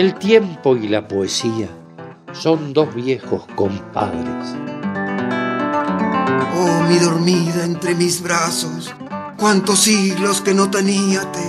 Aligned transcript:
El 0.00 0.14
tiempo 0.14 0.78
y 0.78 0.88
la 0.88 1.06
poesía 1.06 1.68
son 2.32 2.72
dos 2.72 2.94
viejos 2.94 3.46
compadres. 3.54 4.56
Oh, 6.56 6.84
mi 6.88 6.96
dormida 6.96 7.66
entre 7.66 7.94
mis 7.94 8.22
brazos, 8.22 8.94
cuántos 9.36 9.80
siglos 9.80 10.40
que 10.40 10.54
no 10.54 10.70
teníate, 10.70 11.44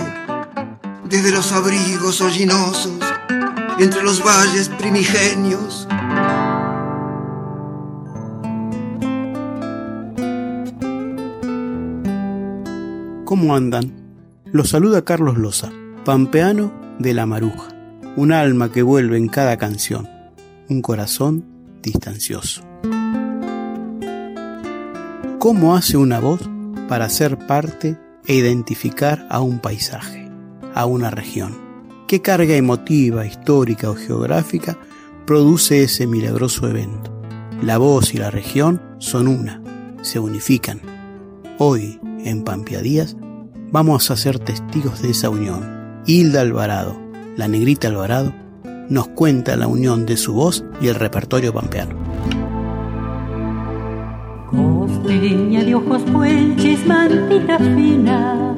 desde 1.08 1.30
los 1.30 1.50
abrigos 1.52 2.20
hollinosos, 2.20 2.98
entre 3.78 4.02
los 4.02 4.22
valles 4.22 4.68
primigenios, 4.68 5.88
¿Cómo 13.24 13.56
andan? 13.56 13.94
Los 14.44 14.68
saluda 14.68 15.06
Carlos 15.06 15.38
Loza, 15.38 15.70
pampeano 16.04 16.70
de 16.98 17.14
la 17.14 17.24
Maruja, 17.24 17.71
un 18.16 18.30
alma 18.30 18.70
que 18.70 18.82
vuelve 18.82 19.16
en 19.16 19.28
cada 19.28 19.56
canción, 19.56 20.08
un 20.68 20.82
corazón 20.82 21.46
distancioso. 21.82 22.62
¿Cómo 25.38 25.74
hace 25.74 25.96
una 25.96 26.20
voz 26.20 26.40
para 26.88 27.08
ser 27.08 27.38
parte 27.46 27.98
e 28.26 28.34
identificar 28.34 29.26
a 29.30 29.40
un 29.40 29.60
paisaje, 29.60 30.28
a 30.74 30.84
una 30.84 31.10
región? 31.10 31.56
¿Qué 32.06 32.20
carga 32.20 32.54
emotiva, 32.54 33.24
histórica 33.24 33.90
o 33.90 33.94
geográfica 33.94 34.76
produce 35.26 35.82
ese 35.82 36.06
milagroso 36.06 36.68
evento? 36.68 37.10
La 37.62 37.78
voz 37.78 38.12
y 38.12 38.18
la 38.18 38.30
región 38.30 38.82
son 38.98 39.26
una, 39.26 39.62
se 40.02 40.18
unifican. 40.18 40.80
Hoy, 41.58 41.98
en 42.24 42.44
Pampeadías, 42.44 43.16
vamos 43.70 44.10
a 44.10 44.16
ser 44.16 44.38
testigos 44.38 45.00
de 45.00 45.10
esa 45.10 45.30
unión. 45.30 46.02
Hilda 46.06 46.42
Alvarado, 46.42 47.01
la 47.36 47.48
negrita 47.48 47.88
Alvarado, 47.88 48.32
nos 48.88 49.08
cuenta 49.08 49.56
la 49.56 49.66
unión 49.66 50.06
de 50.06 50.16
su 50.16 50.34
voz 50.34 50.64
y 50.80 50.88
el 50.88 50.94
repertorio 50.94 51.52
pampeano. 51.52 51.96
Costeña 54.50 55.64
de 55.64 55.74
ojos 55.74 56.02
puelches, 56.12 56.86
mantita 56.86 57.58
fina, 57.58 58.54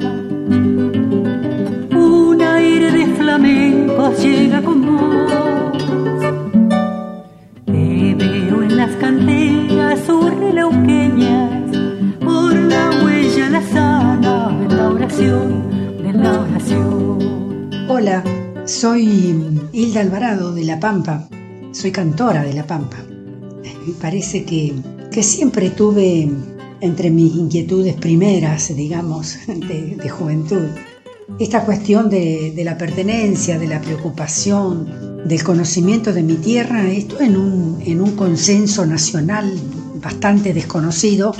un 1.91 2.41
aire 2.41 2.91
de 2.91 3.05
flamenco 3.15 4.13
llega 4.21 4.61
con 4.61 4.81
Alvarado 19.99 20.53
de 20.53 20.63
La 20.65 20.79
Pampa. 20.79 21.27
Soy 21.71 21.91
cantora 21.91 22.43
de 22.43 22.53
La 22.53 22.67
Pampa. 22.67 22.97
Me 23.87 23.93
parece 23.93 24.43
que, 24.43 24.73
que 25.11 25.23
siempre 25.23 25.69
tuve 25.69 26.29
entre 26.81 27.09
mis 27.09 27.33
inquietudes 27.35 27.95
primeras, 27.95 28.75
digamos, 28.75 29.37
de, 29.47 29.95
de 29.95 30.09
juventud, 30.09 30.67
esta 31.39 31.63
cuestión 31.65 32.09
de, 32.09 32.51
de, 32.55 32.63
la 32.63 32.77
pertenencia, 32.77 33.57
de 33.57 33.67
la 33.67 33.81
preocupación, 33.81 35.25
del 35.25 35.43
conocimiento 35.43 36.13
de 36.13 36.23
mi 36.23 36.35
tierra, 36.35 36.87
esto 36.89 37.19
en 37.21 37.37
un, 37.37 37.81
en 37.85 38.01
un 38.01 38.15
consenso 38.15 38.85
nacional 38.85 39.51
bastante 39.95 40.53
desconocido 40.53 41.33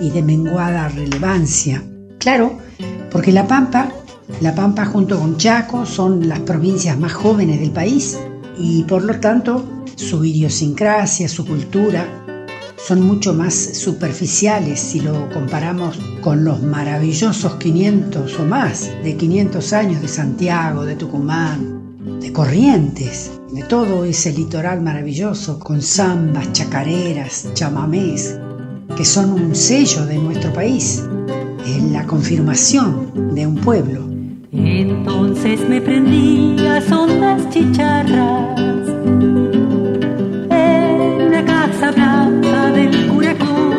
y 0.00 0.10
de 0.10 0.22
menguada 0.22 0.88
relevancia. 0.88 1.82
Claro, 2.18 2.58
porque 3.10 3.32
La 3.32 3.46
Pampa, 3.46 3.92
La 4.40 4.54
Pampa 4.54 4.86
junto 4.86 5.18
con 5.18 5.36
Chaco 5.36 5.84
son 5.84 6.28
las 6.28 6.40
provincias 6.40 6.98
más 6.98 7.12
jóvenes 7.12 7.60
del 7.60 7.70
país 7.70 8.18
y 8.58 8.84
por 8.84 9.02
lo 9.04 9.20
tanto 9.20 9.64
su 9.96 10.24
idiosincrasia, 10.24 11.28
su 11.28 11.46
cultura, 11.46 12.06
son 12.76 13.02
mucho 13.02 13.34
más 13.34 13.54
superficiales 13.54 14.80
si 14.80 15.00
lo 15.00 15.28
comparamos 15.30 15.98
con 16.22 16.44
los 16.44 16.62
maravillosos 16.62 17.56
500 17.56 18.40
o 18.40 18.44
más 18.46 18.90
de 19.04 19.16
500 19.16 19.72
años 19.74 20.02
de 20.02 20.08
Santiago, 20.08 20.84
de 20.84 20.96
Tucumán, 20.96 22.18
de 22.20 22.32
Corrientes, 22.32 23.30
de 23.52 23.62
todo 23.64 24.04
ese 24.04 24.32
litoral 24.32 24.80
maravilloso 24.80 25.58
con 25.58 25.82
zambas, 25.82 26.52
chacareras, 26.52 27.48
chamamés, 27.54 28.38
que 28.96 29.04
son 29.04 29.32
un 29.32 29.54
sello 29.54 30.06
de 30.06 30.18
nuestro 30.18 30.52
país, 30.52 31.04
es 31.66 31.82
la 31.84 32.06
confirmación 32.06 33.34
de 33.34 33.46
un 33.46 33.56
pueblo. 33.56 34.09
Entonces 34.52 35.60
me 35.68 35.80
prendí 35.80 36.56
a 36.66 36.80
sondas 36.80 37.48
chicharras 37.50 38.58
en 40.50 41.30
la 41.30 41.44
casa 41.44 41.92
blanca 41.92 42.70
del 42.72 43.06
Curacón 43.08 43.70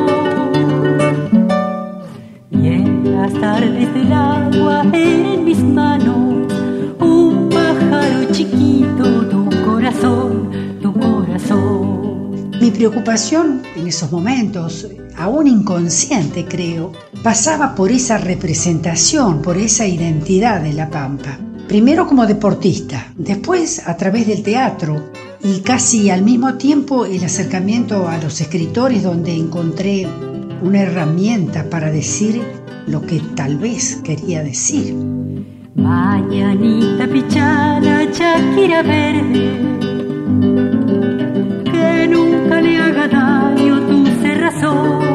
y 2.51 2.67
en 2.67 3.11
las 3.11 3.33
tardes 3.33 3.93
del 3.93 4.13
agua 4.13 4.85
en 4.93 5.43
mis 5.43 5.59
manos 5.59 6.53
un 6.99 7.49
pájaro 7.49 8.31
chiquito, 8.31 9.27
tu 9.27 9.49
corazón, 9.65 10.79
tu 10.81 10.93
corazón. 10.93 12.49
Mi 12.61 12.71
preocupación 12.71 13.61
en 13.75 13.87
esos 13.87 14.09
momentos, 14.09 14.87
aún 15.17 15.47
inconsciente 15.47 16.45
creo, 16.45 16.93
pasaba 17.23 17.75
por 17.75 17.91
esa 17.91 18.17
representación, 18.17 19.41
por 19.41 19.57
esa 19.57 19.85
identidad 19.85 20.61
de 20.61 20.73
La 20.73 20.89
Pampa. 20.89 21.37
Primero 21.67 22.07
como 22.07 22.25
deportista, 22.25 23.13
después 23.15 23.87
a 23.87 23.95
través 23.95 24.27
del 24.27 24.43
teatro 24.43 25.11
y 25.43 25.59
casi 25.59 26.09
al 26.09 26.23
mismo 26.23 26.55
tiempo 26.55 27.05
el 27.05 27.23
acercamiento 27.23 28.07
a 28.07 28.17
los 28.17 28.41
escritores 28.41 29.03
donde 29.03 29.35
encontré 29.35 30.07
una 30.61 30.81
herramienta 30.81 31.69
para 31.69 31.91
decir 31.91 32.41
lo 32.87 33.01
que 33.01 33.21
tal 33.35 33.57
vez 33.57 33.97
quería 34.03 34.43
decir. 34.43 34.95
Mañanita 35.75 37.07
pichana, 37.07 38.03
Shakira 38.11 38.81
verde, 38.83 39.59
que 41.63 42.07
nunca 42.09 42.61
le 42.61 42.77
haga 42.77 43.07
daño 43.07 43.79
tu 43.87 44.05
cerrazón. 44.21 45.10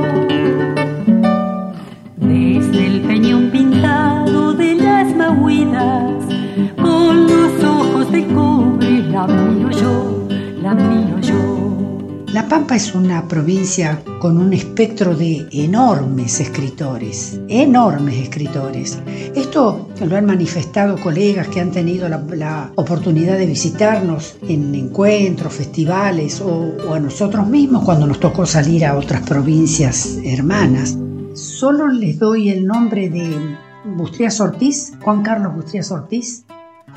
La 10.67 12.49
Pampa 12.49 12.75
es 12.75 12.93
una 12.93 13.29
provincia 13.29 14.03
con 14.19 14.37
un 14.37 14.53
espectro 14.53 15.15
de 15.15 15.47
enormes 15.53 16.41
escritores, 16.41 17.41
enormes 17.47 18.17
escritores. 18.17 18.99
Esto 19.37 19.89
lo 20.05 20.17
han 20.17 20.27
manifestado 20.27 20.99
colegas 20.99 21.47
que 21.47 21.61
han 21.61 21.71
tenido 21.71 22.09
la, 22.09 22.73
oportunidad 22.75 23.39
de 23.39 23.47
visitarnos 23.47 24.39
en 24.49 24.75
encuentros, 24.75 25.53
festivales 25.55 26.41
o, 26.41 26.93
a 26.93 26.99
nosotros 26.99 27.47
mismos 27.47 27.85
cuando 27.85 28.09
nos 28.09 28.19
tocó 28.19 28.45
salir 28.45 28.85
a 28.87 28.97
otras 28.97 29.23
provincias 29.23 30.19
hermanas. 30.25 30.99
Solo 31.35 31.87
les 31.87 32.19
doy 32.19 32.51
el 32.51 32.67
nombre 32.67 33.09
de 33.09 33.57
Bustrías 33.85 34.41
Ortiz, 34.41 34.95
Juan 35.01 35.23
Carlos 35.23 35.55
Bustrías 35.55 35.93
Ortiz, 35.93 36.45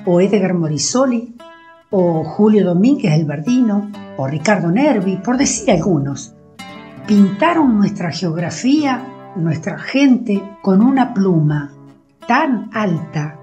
o 0.05 0.19
Edgar 0.21 0.55
Morisoli, 0.55 1.35
o 1.91 2.23
Julio 2.23 2.65
Domínguez 2.65 3.13
el 3.13 3.25
Verdino, 3.25 3.91
o 4.17 4.27
Ricardo 4.27 4.71
Nervi, 4.71 5.17
por 5.17 5.37
decir 5.37 5.71
algunos. 5.71 6.33
Pintaron 7.07 7.77
nuestra 7.77 8.11
geografía, 8.11 9.31
nuestra 9.35 9.79
gente, 9.79 10.41
con 10.61 10.81
una 10.81 11.13
pluma 11.13 11.71
tan 12.27 12.69
alta 12.73 13.39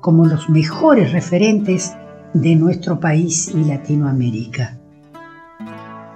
como 0.00 0.24
los 0.24 0.48
mejores 0.48 1.12
referentes 1.12 1.94
de 2.32 2.56
nuestro 2.56 2.98
país 2.98 3.52
y 3.54 3.64
Latinoamérica. 3.64 4.78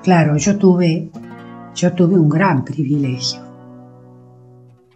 Claro, 0.03 0.37
yo 0.37 0.57
tuve, 0.57 1.11
yo 1.75 1.93
tuve 1.93 2.19
un 2.19 2.29
gran 2.29 2.65
privilegio. 2.65 3.41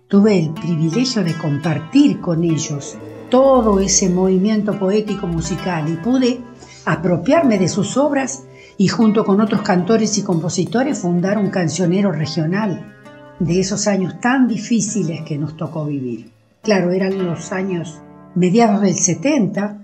Tuve 0.08 0.38
el 0.38 0.50
privilegio 0.50 1.24
de 1.24 1.34
compartir 1.34 2.20
con 2.20 2.44
ellos 2.44 2.96
todo 3.30 3.80
ese 3.80 4.10
movimiento 4.10 4.78
poético 4.78 5.26
musical 5.26 5.88
y 5.88 5.96
pude 5.96 6.40
apropiarme 6.84 7.58
de 7.58 7.69
sus 7.69 7.96
obras 7.96 8.44
y 8.76 8.88
junto 8.88 9.25
con 9.25 9.40
otros 9.40 9.62
cantores 9.62 10.19
y 10.19 10.23
compositores 10.23 11.00
fundar 11.00 11.38
un 11.38 11.50
cancionero 11.50 12.12
regional 12.12 12.94
de 13.38 13.61
esos 13.61 13.87
años 13.87 14.20
tan 14.20 14.49
difíciles 14.49 15.23
que 15.23 15.38
nos 15.38 15.56
tocó 15.56 15.84
vivir. 15.87 16.31
Claro, 16.62 16.93
eran 16.93 17.26
los 17.26 17.52
años 17.52 18.00
mediados 18.34 18.81
del 18.81 18.94
70, 18.94 19.79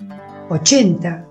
80 0.49 1.25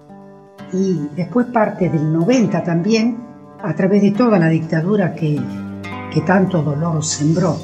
y 0.73 0.99
después 1.15 1.47
parte 1.47 1.89
del 1.89 2.11
90 2.11 2.63
también, 2.63 3.17
a 3.61 3.73
través 3.73 4.01
de 4.01 4.11
toda 4.11 4.37
la 4.37 4.49
dictadura 4.49 5.15
que, 5.15 5.39
que 6.13 6.21
tanto 6.21 6.61
dolor 6.61 7.03
sembró. 7.03 7.57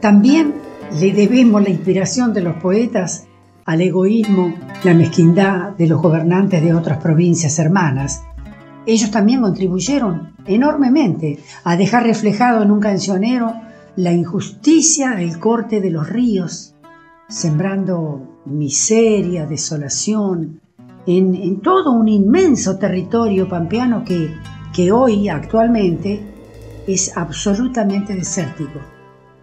También 0.00 0.54
le 0.98 1.12
debemos 1.12 1.62
la 1.62 1.70
inspiración 1.70 2.34
de 2.34 2.40
los 2.40 2.56
poetas 2.56 3.28
al 3.66 3.82
egoísmo, 3.82 4.52
la 4.82 4.94
mezquindad 4.94 5.76
de 5.76 5.86
los 5.86 6.02
gobernantes 6.02 6.60
de 6.60 6.74
otras 6.74 6.98
provincias 6.98 7.56
hermanas. 7.60 8.20
Ellos 8.84 9.12
también 9.12 9.42
contribuyeron 9.42 10.34
enormemente 10.44 11.38
a 11.62 11.76
dejar 11.76 12.02
reflejado 12.02 12.64
en 12.64 12.72
un 12.72 12.80
cancionero 12.80 13.54
la 13.94 14.12
injusticia 14.12 15.10
del 15.10 15.38
corte 15.38 15.80
de 15.80 15.90
los 15.90 16.08
ríos, 16.08 16.74
sembrando 17.28 18.40
miseria, 18.46 19.46
desolación, 19.46 20.60
en, 21.06 21.60
todo 21.60 21.92
un 21.92 22.08
inmenso 22.08 22.78
territorio 22.78 23.48
pampeano 23.48 24.04
que, 24.04 24.34
que 24.74 24.92
hoy 24.92 25.28
actualmente 25.28 26.20
es 26.86 27.16
absolutamente 27.16 28.14
desértico. 28.14 28.80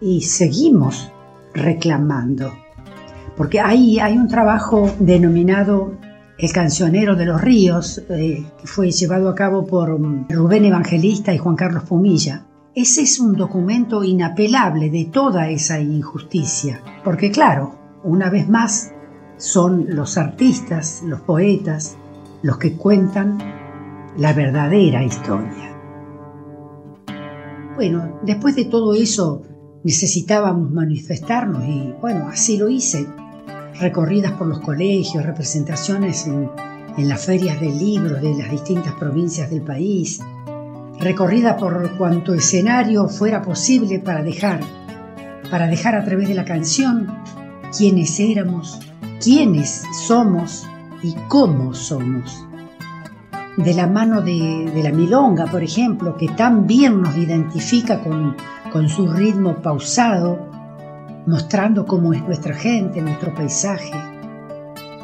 Y 0.00 0.20
seguimos 0.22 1.10
reclamando, 1.54 2.52
porque 3.36 3.60
ahí 3.60 3.98
hay 3.98 4.16
un 4.16 4.28
trabajo 4.28 4.90
denominado 4.98 5.94
El 6.38 6.52
cancionero 6.52 7.16
de 7.16 7.24
los 7.24 7.40
ríos, 7.40 8.02
eh, 8.10 8.44
que 8.60 8.66
fue 8.66 8.90
llevado 8.90 9.30
a 9.30 9.34
cabo 9.34 9.66
por 9.66 9.98
mm, 9.98 10.26
Rubén 10.28 10.66
Evangelista 10.66 11.32
y 11.32 11.38
Juan 11.38 11.56
Carlos 11.56 11.84
Pumilla. 11.84 12.45
Ese 12.76 13.00
es 13.00 13.18
un 13.20 13.32
documento 13.32 14.04
inapelable 14.04 14.90
de 14.90 15.06
toda 15.06 15.48
esa 15.48 15.80
injusticia, 15.80 16.82
porque 17.02 17.30
claro, 17.30 17.74
una 18.04 18.28
vez 18.28 18.50
más, 18.50 18.92
son 19.38 19.86
los 19.96 20.18
artistas, 20.18 21.02
los 21.02 21.22
poetas, 21.22 21.96
los 22.42 22.58
que 22.58 22.76
cuentan 22.76 23.38
la 24.18 24.34
verdadera 24.34 25.02
historia. 25.02 25.74
Bueno, 27.76 28.20
después 28.22 28.54
de 28.54 28.66
todo 28.66 28.92
eso 28.92 29.40
necesitábamos 29.82 30.70
manifestarnos 30.70 31.64
y 31.64 31.94
bueno, 32.02 32.28
así 32.28 32.58
lo 32.58 32.68
hice. 32.68 33.06
Recorridas 33.80 34.32
por 34.32 34.48
los 34.48 34.60
colegios, 34.60 35.24
representaciones 35.24 36.26
en, 36.26 36.50
las 37.08 37.24
ferias 37.24 37.58
del 37.58 37.78
libro 37.78 38.16
de 38.16 38.34
las 38.34 38.50
distintas 38.50 38.92
provincias 38.94 39.48
del 39.48 39.62
país, 39.62 40.20
recorrida 41.00 41.56
por 41.56 41.96
cuanto 41.96 42.34
escenario 42.34 43.08
fuera 43.08 43.42
posible 43.42 43.98
para 43.98 44.22
dejar, 44.22 44.60
para 45.50 45.66
dejar 45.66 45.94
a 45.94 46.04
través 46.04 46.28
de 46.28 46.34
la 46.34 46.44
canción 46.44 47.06
quiénes 47.76 48.18
éramos, 48.20 48.80
quiénes 49.22 49.82
somos 50.06 50.66
y 51.02 51.14
cómo 51.28 51.74
somos. 51.74 52.44
De 53.56 53.72
la 53.72 53.86
mano 53.86 54.20
de, 54.20 54.70
la 54.82 54.92
milonga, 54.92 55.46
por 55.46 55.62
ejemplo, 55.62 56.16
que 56.16 56.28
tan 56.28 56.66
bien 56.66 57.00
nos 57.00 57.16
identifica 57.16 58.00
con, 58.00 58.36
con 58.70 58.88
su 58.88 59.06
ritmo 59.06 59.62
pausado, 59.62 60.50
mostrando 61.26 61.86
cómo 61.86 62.12
es 62.12 62.22
nuestra 62.22 62.54
gente, 62.54 63.00
nuestro 63.00 63.34
paisaje, 63.34 63.92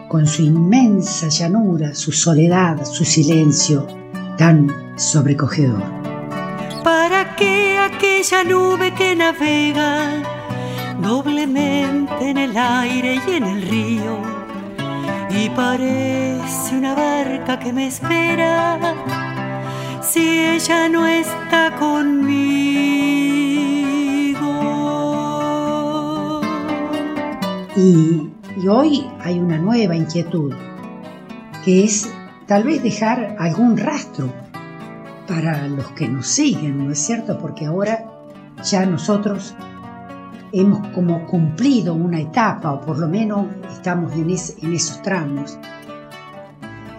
con 0.08 0.26
su 0.26 0.42
inmensa 0.42 1.28
llanura, 1.28 1.94
su 1.94 2.12
soledad, 2.12 2.84
su 2.84 3.04
silencio 3.04 3.86
tan 4.36 4.81
sobrecogedor. 4.96 5.82
¿Para 6.82 7.36
qué 7.36 7.78
aquella 7.78 8.44
nube 8.44 8.92
que 8.94 9.14
navega 9.14 10.22
doblemente 11.00 12.30
en 12.30 12.38
el 12.38 12.56
aire 12.56 13.20
y 13.26 13.30
en 13.32 13.44
el 13.44 13.62
río 13.62 14.18
y 15.30 15.48
parece 15.50 16.76
una 16.76 16.94
barca 16.94 17.58
que 17.58 17.72
me 17.72 17.86
espera 17.86 18.78
si 20.02 20.40
ella 20.40 20.88
no 20.88 21.06
está 21.06 21.74
conmigo. 21.78 22.10
Y, 27.76 28.28
y 28.60 28.68
hoy 28.68 29.06
hay 29.20 29.38
una 29.38 29.56
nueva 29.56 29.96
inquietud, 29.96 30.52
que 31.64 31.84
es 31.84 32.12
tal 32.46 32.64
vez 32.64 32.82
dejar 32.82 33.36
algún 33.38 33.78
rastro 33.78 34.41
para 35.32 35.66
los 35.66 35.86
que 35.92 36.06
nos 36.06 36.26
siguen, 36.26 36.84
¿no 36.84 36.92
es 36.92 36.98
cierto? 36.98 37.38
Porque 37.38 37.64
ahora 37.64 38.04
ya 38.62 38.84
nosotros 38.84 39.54
hemos 40.52 40.86
como 40.88 41.26
cumplido 41.26 41.94
una 41.94 42.20
etapa 42.20 42.70
o 42.70 42.82
por 42.82 42.98
lo 42.98 43.08
menos 43.08 43.46
estamos 43.72 44.12
en, 44.12 44.28
esos 44.30 45.00
tramos. 45.00 45.58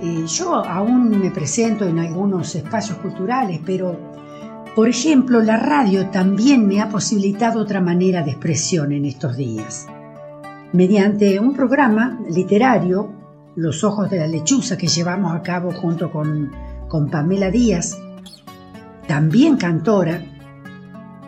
Eh, 0.01 0.25
yo 0.25 0.55
aún 0.55 1.19
me 1.19 1.29
presento 1.29 1.85
en 1.85 1.99
algunos 1.99 2.55
espacios 2.55 2.97
culturales, 2.97 3.61
pero 3.63 3.99
por 4.75 4.89
ejemplo 4.89 5.39
la 5.39 5.57
radio 5.57 6.09
también 6.09 6.65
me 6.65 6.81
ha 6.81 6.89
posibilitado 6.89 7.61
otra 7.61 7.81
manera 7.81 8.23
de 8.23 8.31
expresión 8.31 8.93
en 8.93 9.05
estos 9.05 9.37
días. 9.37 9.85
Mediante 10.71 11.39
un 11.39 11.53
programa 11.53 12.19
literario, 12.31 13.11
Los 13.55 13.83
Ojos 13.83 14.09
de 14.09 14.17
la 14.17 14.27
Lechuza, 14.27 14.75
que 14.75 14.87
llevamos 14.87 15.35
a 15.35 15.43
cabo 15.43 15.71
junto 15.71 16.11
con, 16.11 16.51
con 16.87 17.11
Pamela 17.11 17.51
Díaz, 17.51 17.99
también 19.07 19.57
cantora, 19.57 20.23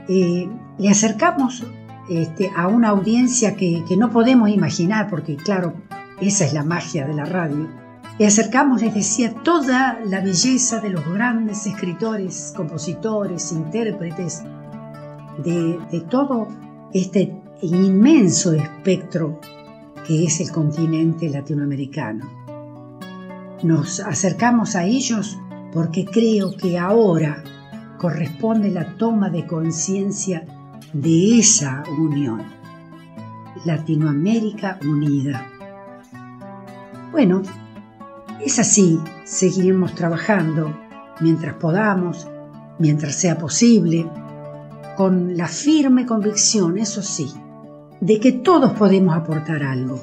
eh, 0.07 0.49
le 0.77 0.89
acercamos 0.89 1.63
este, 2.09 2.51
a 2.55 2.67
una 2.67 2.89
audiencia 2.89 3.55
que, 3.55 3.83
no 3.97 4.11
podemos 4.11 4.49
imaginar, 4.49 5.09
porque 5.09 5.35
claro, 5.35 5.73
esa 6.21 6.45
es 6.45 6.53
la 6.53 6.63
magia 6.63 7.07
de 7.07 7.13
la 7.13 7.25
radio. 7.25 7.67
Le 8.17 8.27
acercamos, 8.27 8.81
les 8.81 8.93
decía, 8.93 9.33
toda 9.43 9.99
la 10.05 10.21
belleza 10.21 10.79
de 10.79 10.89
los 10.89 11.05
grandes 11.05 11.65
escritores, 11.65 12.53
compositores, 12.55 13.51
intérpretes, 13.51 14.43
de, 15.43 15.79
de 15.91 16.01
todo 16.01 16.47
este 16.93 17.35
inmenso 17.61 18.53
espectro 18.53 19.39
que 20.07 20.25
es 20.25 20.39
el 20.39 20.51
continente 20.51 21.29
latinoamericano. 21.29 22.25
Nos 23.63 23.99
acercamos 23.99 24.75
a 24.75 24.85
ellos 24.85 25.37
porque 25.75 26.05
creo 26.05 26.55
que 26.55 26.79
ahora 26.79 27.43
corresponde 27.97 28.71
la 28.71 28.95
toma 28.95 29.29
de 29.29 29.45
conciencia 29.45 30.47
de 30.93 31.37
esa 31.37 31.83
unión. 31.99 32.43
Latinoamérica 33.65 34.79
unida. 34.89 35.45
Bueno, 37.11 37.41
es 38.39 38.57
así, 38.57 39.01
seguiremos 39.25 39.93
trabajando 39.95 40.73
mientras 41.19 41.55
podamos, 41.55 42.25
mientras 42.79 43.15
sea 43.15 43.37
posible, 43.37 44.09
con 44.95 45.35
la 45.35 45.49
firme 45.49 46.05
convicción, 46.05 46.77
eso 46.77 47.01
sí, 47.01 47.33
de 47.99 48.21
que 48.21 48.31
todos 48.31 48.71
podemos 48.71 49.13
aportar 49.13 49.61
algo. 49.61 49.99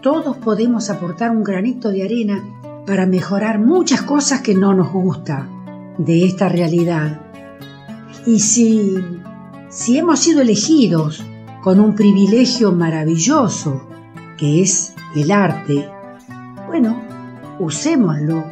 Todos 0.00 0.36
podemos 0.36 0.90
aportar 0.90 1.32
un 1.32 1.42
granito 1.42 1.90
de 1.90 2.04
arena 2.04 2.40
para 2.88 3.04
mejorar 3.04 3.58
muchas 3.58 4.00
cosas 4.00 4.40
que 4.40 4.54
no 4.54 4.72
nos 4.72 4.90
gusta 4.90 5.46
de 5.98 6.24
esta 6.24 6.48
realidad. 6.48 7.20
Y 8.24 8.40
si 8.40 8.94
si 9.68 9.98
hemos 9.98 10.20
sido 10.20 10.40
elegidos 10.40 11.22
con 11.62 11.80
un 11.80 11.94
privilegio 11.94 12.72
maravilloso 12.72 13.82
que 14.38 14.62
es 14.62 14.94
el 15.14 15.30
arte, 15.30 15.86
bueno, 16.66 16.98
usémoslo 17.58 18.42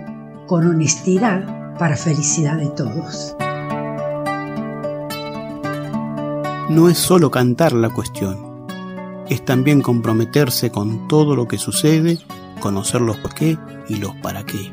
con 0.46 0.66
honestidad 0.68 1.78
para 1.78 1.96
felicidad 1.96 2.58
de 2.58 2.68
todos. 2.68 3.34
No 6.68 6.90
es 6.90 6.98
solo 6.98 7.30
cantar 7.30 7.72
la 7.72 7.88
cuestión, 7.88 8.66
es 9.30 9.42
también 9.46 9.80
comprometerse 9.80 10.70
con 10.70 11.08
todo 11.08 11.34
lo 11.34 11.48
que 11.48 11.56
sucede, 11.56 12.18
conocer 12.60 13.00
los 13.00 13.16
por 13.16 13.32
qué 13.32 13.56
y 13.88 13.96
los 13.96 14.14
para 14.16 14.44
qué. 14.44 14.72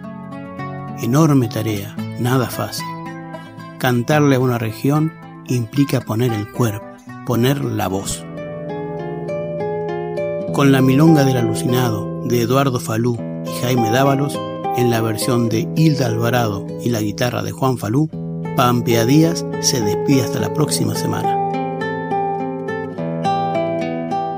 Enorme 1.01 1.47
tarea, 1.47 1.95
nada 2.19 2.49
fácil. 2.49 2.85
Cantarle 3.77 4.35
a 4.35 4.39
una 4.39 4.57
región 4.57 5.11
implica 5.47 6.01
poner 6.01 6.31
el 6.31 6.49
cuerpo, 6.51 6.85
poner 7.25 7.63
la 7.63 7.87
voz. 7.87 8.25
Con 10.53 10.71
la 10.71 10.81
milonga 10.81 11.23
del 11.23 11.37
alucinado 11.37 12.23
de 12.25 12.41
Eduardo 12.41 12.79
Falú 12.79 13.17
y 13.45 13.61
Jaime 13.61 13.89
Dávalos, 13.89 14.39
en 14.77 14.89
la 14.89 15.01
versión 15.01 15.49
de 15.49 15.67
Hilda 15.75 16.07
Alvarado 16.07 16.65
y 16.83 16.89
la 16.89 17.01
guitarra 17.01 17.43
de 17.43 17.51
Juan 17.51 17.77
Falú, 17.77 18.09
Pampea 18.55 19.05
Díaz 19.05 19.45
se 19.61 19.81
despide 19.81 20.21
hasta 20.21 20.39
la 20.39 20.53
próxima 20.53 20.95
semana. 20.95 21.39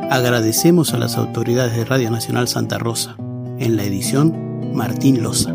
Agradecemos 0.10 0.94
a 0.94 0.98
las 0.98 1.17
autoridades 1.17 1.75
de 1.75 1.84
Radio 1.84 2.10
Nacional 2.10 2.48
Santa 2.48 2.77
Rosa. 2.77 3.17
En 3.60 3.75
la 3.75 3.84
edición, 3.84 4.45
Martín 4.75 5.24
Loza. 5.24 5.51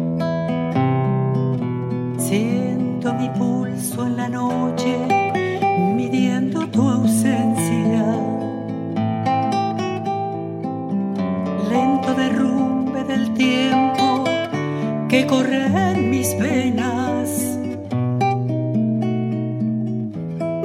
Siento 2.16 3.12
mi 3.12 3.28
pulso 3.38 4.06
en 4.06 4.16
la 4.16 4.28
noche, 4.30 4.96
midiendo 5.94 6.66
tu 6.68 6.88
ausencia. 6.88 8.02
Lento 11.68 12.14
derrumbe 12.14 13.04
del 13.04 13.34
tiempo 13.34 14.24
que 15.10 15.26
corre 15.26 15.66
en 15.66 16.08
mis 16.08 16.38
venas. 16.38 17.58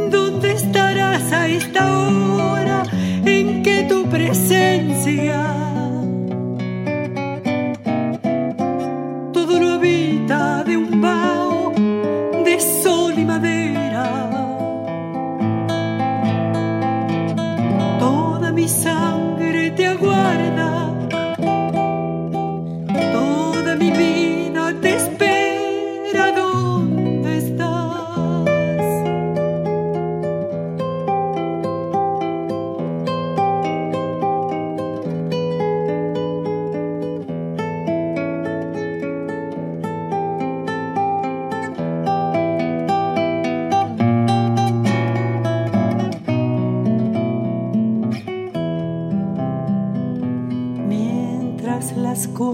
¿Dónde 0.09 0.53
estarás 0.53 1.29
a 1.33 1.47
esta 1.47 1.83
hora 2.07 2.83
en 3.25 3.63
que 3.63 3.85
tu 3.89 4.05
presencia 4.05 5.45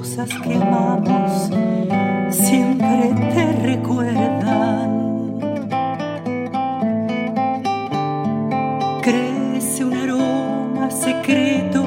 cosas 0.01 0.29
que 0.43 0.55
amamos 0.55 1.49
siempre 2.31 3.13
te 3.35 3.45
recuerdan. 3.71 4.89
Crece 9.03 9.85
un 9.85 9.93
aroma 9.93 10.89
secreto 10.89 11.85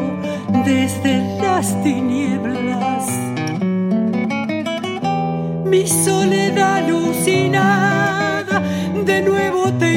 desde 0.65 1.15
las 1.43 1.83
tinieblas. 1.83 3.05
Mi 5.65 5.85
soledad 5.85 6.85
alucinada 6.85 8.63
de 9.05 9.23
nuevo 9.23 9.73
te 9.73 9.94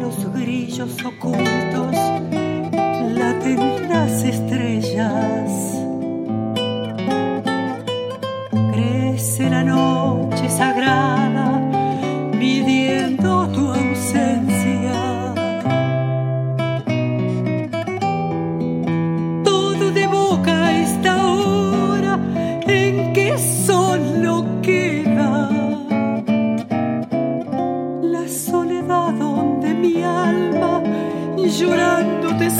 los 0.00 0.32
grillos 0.32 0.96
ocultos, 1.04 1.94
laten 3.18 3.88
las 3.88 4.24
estrellas. 4.24 5.50
Crece 8.72 9.50
la 9.50 9.62
noche 9.62 10.48
sagrada, 10.48 11.49
llorando 31.60 32.34
te 32.38 32.50